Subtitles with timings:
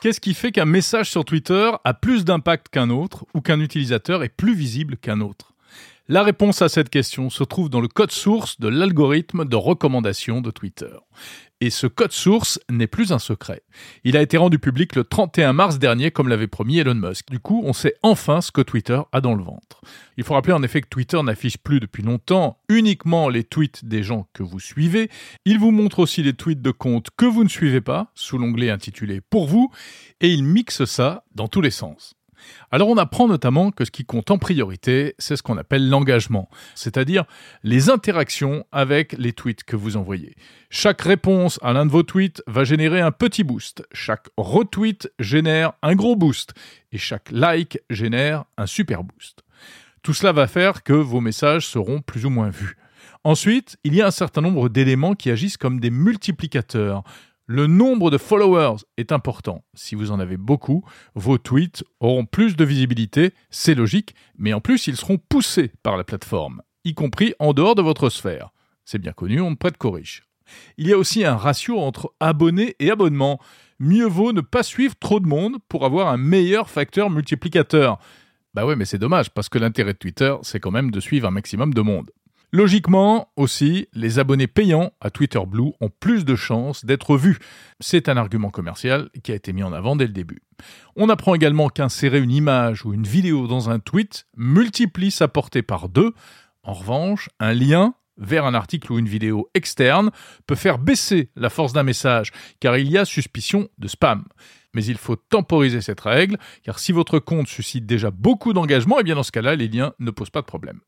[0.00, 4.22] Qu'est-ce qui fait qu'un message sur Twitter a plus d'impact qu'un autre ou qu'un utilisateur
[4.22, 5.54] est plus visible qu'un autre?
[6.06, 10.40] La réponse à cette question se trouve dans le code source de l'algorithme de recommandation
[10.40, 10.94] de Twitter.
[11.60, 13.62] Et ce code source n'est plus un secret.
[14.04, 17.30] Il a été rendu public le 31 mars dernier, comme l'avait promis Elon Musk.
[17.30, 19.80] Du coup, on sait enfin ce que Twitter a dans le ventre.
[20.16, 24.04] Il faut rappeler en effet que Twitter n'affiche plus depuis longtemps uniquement les tweets des
[24.04, 25.10] gens que vous suivez.
[25.44, 28.70] Il vous montre aussi les tweets de comptes que vous ne suivez pas, sous l'onglet
[28.70, 29.72] intitulé Pour vous,
[30.20, 32.17] et il mixe ça dans tous les sens.
[32.70, 36.48] Alors on apprend notamment que ce qui compte en priorité, c'est ce qu'on appelle l'engagement,
[36.74, 37.24] c'est-à-dire
[37.62, 40.34] les interactions avec les tweets que vous envoyez.
[40.70, 45.72] Chaque réponse à l'un de vos tweets va générer un petit boost, chaque retweet génère
[45.82, 46.54] un gros boost,
[46.92, 49.42] et chaque like génère un super boost.
[50.02, 52.76] Tout cela va faire que vos messages seront plus ou moins vus.
[53.24, 57.02] Ensuite, il y a un certain nombre d'éléments qui agissent comme des multiplicateurs.
[57.50, 59.64] Le nombre de followers est important.
[59.72, 60.84] Si vous en avez beaucoup,
[61.14, 65.96] vos tweets auront plus de visibilité, c'est logique, mais en plus ils seront poussés par
[65.96, 68.50] la plateforme, y compris en dehors de votre sphère.
[68.84, 70.24] C'est bien connu, on ne prête qu'aux riches.
[70.76, 73.40] Il y a aussi un ratio entre abonnés et abonnements.
[73.78, 77.98] Mieux vaut ne pas suivre trop de monde pour avoir un meilleur facteur multiplicateur.
[78.52, 81.26] Bah ouais, mais c'est dommage, parce que l'intérêt de Twitter, c'est quand même de suivre
[81.26, 82.10] un maximum de monde.
[82.50, 87.38] Logiquement aussi, les abonnés payants à Twitter Blue ont plus de chances d'être vus.
[87.78, 90.40] C'est un argument commercial qui a été mis en avant dès le début.
[90.96, 95.60] On apprend également qu'insérer une image ou une vidéo dans un tweet multiplie sa portée
[95.60, 96.14] par deux.
[96.62, 100.10] En revanche, un lien vers un article ou une vidéo externe
[100.46, 104.24] peut faire baisser la force d'un message, car il y a suspicion de spam.
[104.72, 109.00] Mais il faut temporiser cette règle, car si votre compte suscite déjà beaucoup d'engagement, et
[109.00, 110.80] eh bien dans ce cas-là, les liens ne posent pas de problème.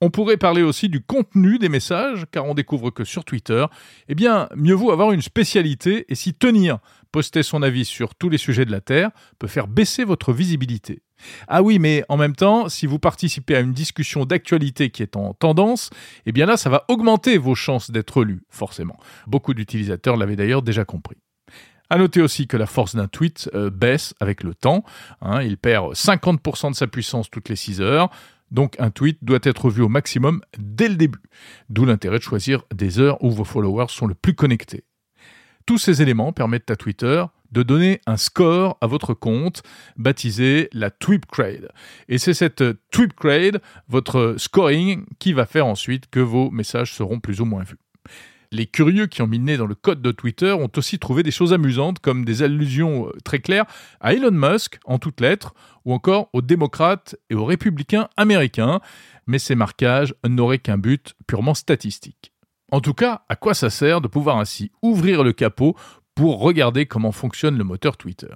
[0.00, 3.64] On pourrait parler aussi du contenu des messages, car on découvre que sur Twitter,
[4.08, 6.78] eh bien, mieux vaut avoir une spécialité et s'y tenir.
[7.12, 11.02] Poster son avis sur tous les sujets de la Terre peut faire baisser votre visibilité.
[11.48, 15.16] Ah oui, mais en même temps, si vous participez à une discussion d'actualité qui est
[15.16, 15.90] en tendance,
[16.26, 18.98] eh bien là, ça va augmenter vos chances d'être lu, forcément.
[19.26, 21.16] Beaucoup d'utilisateurs l'avaient d'ailleurs déjà compris.
[21.90, 24.84] À noter aussi que la force d'un tweet euh, baisse avec le temps.
[25.22, 25.42] Hein.
[25.42, 28.10] il perd 50% de sa puissance toutes les 6 heures.
[28.50, 31.22] Donc un tweet doit être vu au maximum dès le début.
[31.68, 34.84] D'où l'intérêt de choisir des heures où vos followers sont le plus connectés.
[35.66, 39.62] Tous ces éléments permettent à Twitter de donner un score à votre compte
[39.96, 41.70] baptisé la Tweetgrade.
[42.08, 47.40] Et c'est cette Tweetgrade, votre scoring, qui va faire ensuite que vos messages seront plus
[47.40, 47.78] ou moins vus.
[48.50, 51.22] Les curieux qui ont mis le nez dans le code de Twitter ont aussi trouvé
[51.22, 53.66] des choses amusantes comme des allusions euh, très claires
[54.00, 55.54] à Elon Musk en toutes lettres
[55.84, 58.80] ou encore aux démocrates et aux républicains américains,
[59.26, 62.32] mais ces marquages n'auraient qu'un but purement statistique.
[62.70, 65.74] En tout cas, à quoi ça sert de pouvoir ainsi ouvrir le capot
[66.18, 68.26] pour regarder comment fonctionne le moteur Twitter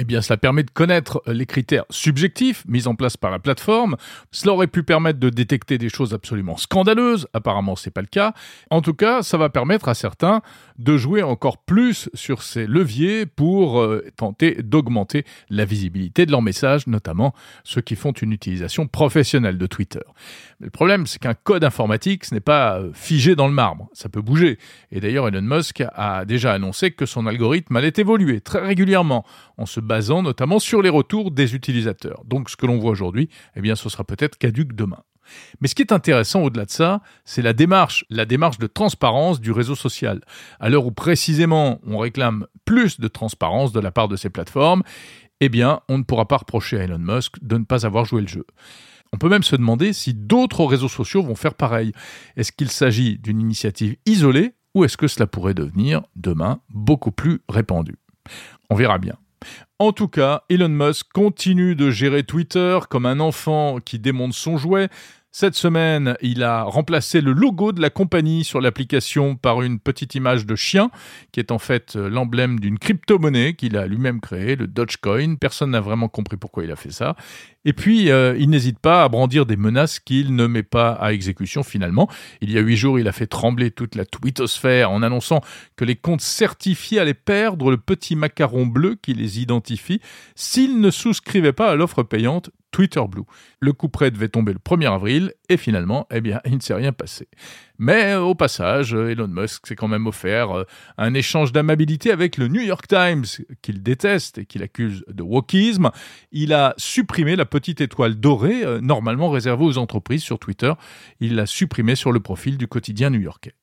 [0.00, 3.96] eh bien, cela permet de connaître les critères subjectifs mis en place par la plateforme.
[4.30, 7.26] Cela aurait pu permettre de détecter des choses absolument scandaleuses.
[7.32, 8.32] Apparemment, c'est pas le cas.
[8.70, 10.40] En tout cas, ça va permettre à certains
[10.78, 16.42] de jouer encore plus sur ces leviers pour euh, tenter d'augmenter la visibilité de leurs
[16.42, 20.04] messages, notamment ceux qui font une utilisation professionnelle de Twitter.
[20.60, 23.88] Le problème, c'est qu'un code informatique, ce n'est pas euh, figé dans le marbre.
[23.92, 24.58] Ça peut bouger.
[24.92, 29.24] Et d'ailleurs, Elon Musk a déjà annoncé que son algorithme allait évoluer très régulièrement
[29.56, 32.22] en se basant notamment sur les retours des utilisateurs.
[32.24, 35.02] Donc ce que l'on voit aujourd'hui, eh ce sera peut-être caduque demain.
[35.60, 39.40] Mais ce qui est intéressant au-delà de ça, c'est la démarche, la démarche de transparence
[39.40, 40.20] du réseau social.
[40.60, 44.82] À l'heure où précisément on réclame plus de transparence de la part de ces plateformes,
[45.40, 45.50] eh
[45.88, 48.46] on ne pourra pas reprocher à Elon Musk de ne pas avoir joué le jeu.
[49.12, 51.92] On peut même se demander si d'autres réseaux sociaux vont faire pareil.
[52.36, 57.40] Est-ce qu'il s'agit d'une initiative isolée ou est-ce que cela pourrait devenir demain beaucoup plus
[57.48, 57.96] répandu?
[58.70, 59.14] On verra bien.
[59.78, 64.56] En tout cas, Elon Musk continue de gérer Twitter comme un enfant qui démonte son
[64.56, 64.88] jouet,
[65.30, 70.14] cette semaine, il a remplacé le logo de la compagnie sur l'application par une petite
[70.14, 70.90] image de chien,
[71.32, 75.36] qui est en fait euh, l'emblème d'une crypto-monnaie qu'il a lui-même créée, le Dogecoin.
[75.36, 77.14] Personne n'a vraiment compris pourquoi il a fait ça.
[77.68, 81.12] Et puis, euh, il n'hésite pas à brandir des menaces qu'il ne met pas à
[81.12, 82.08] exécution finalement.
[82.40, 85.42] Il y a huit jours, il a fait trembler toute la twittosphère en annonçant
[85.76, 90.00] que les comptes certifiés allaient perdre le petit macaron bleu qui les identifie
[90.34, 93.24] s'ils ne souscrivaient pas à l'offre payante Twitter Blue.
[93.60, 96.72] Le coup près devait tomber le 1er avril et finalement, eh bien, il ne s'est
[96.72, 97.28] rien passé.
[97.78, 100.64] Mais au passage, Elon Musk s'est quand même offert euh,
[100.96, 103.24] un échange d'amabilité avec le New York Times,
[103.62, 105.90] qu'il déteste et qu'il accuse de wokisme.
[106.32, 110.72] Il a supprimé la petite étoile dorée, euh, normalement réservée aux entreprises sur Twitter.
[111.20, 113.54] Il l'a supprimée sur le profil du quotidien new-yorkais.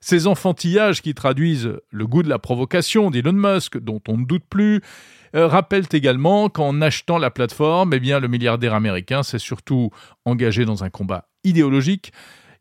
[0.00, 4.44] Ces enfantillages qui traduisent le goût de la provocation d'Elon Musk, dont on ne doute
[4.50, 4.82] plus,
[5.34, 9.90] euh, rappellent également qu'en achetant la plateforme, eh le milliardaire américain s'est surtout
[10.24, 12.12] engagé dans un combat idéologique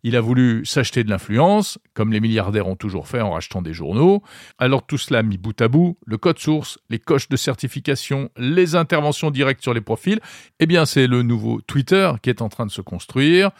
[0.03, 3.73] il a voulu s'acheter de l'influence, comme les milliardaires ont toujours fait en rachetant des
[3.73, 4.21] journaux.
[4.57, 8.75] Alors tout cela mis bout à bout, le code source, les coches de certification, les
[8.75, 10.19] interventions directes sur les profils,
[10.59, 13.51] eh bien c'est le nouveau Twitter qui est en train de se construire.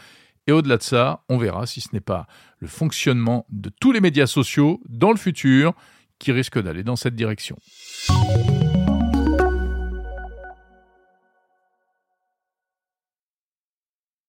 [0.46, 2.28] Et au-delà de ça, on verra si ce n'est pas
[2.60, 5.74] le fonctionnement de tous les médias sociaux dans le futur
[6.20, 7.58] qui risque d'aller dans cette direction.